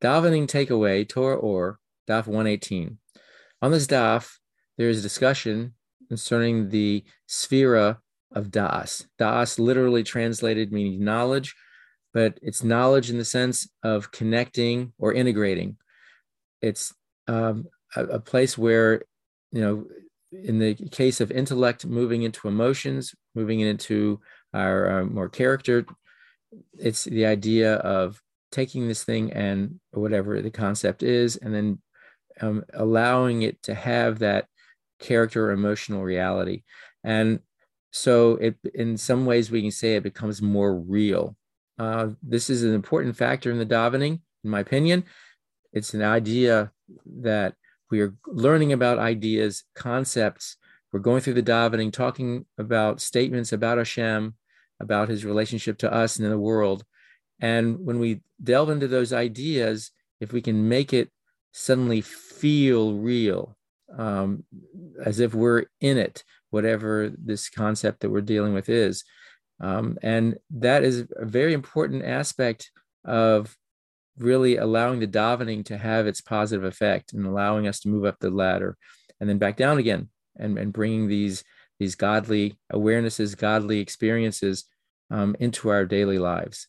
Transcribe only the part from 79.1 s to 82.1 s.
and then back down again and, and bringing these these